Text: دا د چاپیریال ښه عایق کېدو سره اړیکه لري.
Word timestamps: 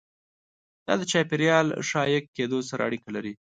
دا 0.85 0.93
د 1.01 1.03
چاپیریال 1.11 1.67
ښه 1.87 1.97
عایق 2.03 2.25
کېدو 2.37 2.59
سره 2.69 2.81
اړیکه 2.87 3.09
لري. 3.15 3.33